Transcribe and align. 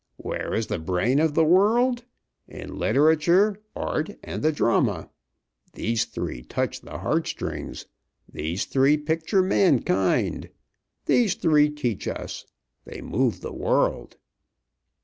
Where 0.17 0.51
is 0.55 0.65
the 0.65 0.79
brain 0.79 1.19
of 1.19 1.35
the 1.35 1.43
world? 1.45 2.05
In 2.47 2.75
literature, 2.79 3.61
art, 3.75 4.09
and 4.23 4.41
the 4.41 4.51
drama. 4.51 5.11
These 5.73 6.05
three 6.05 6.41
touch 6.41 6.81
the 6.81 6.97
heartstrings; 6.97 7.85
these 8.27 8.65
three 8.65 8.97
picture 8.97 9.43
mankind; 9.43 10.49
these 11.05 11.35
three 11.35 11.69
teach 11.69 12.07
us. 12.07 12.47
They 12.83 13.01
move 13.01 13.41
the 13.41 13.53
world." 13.53 14.17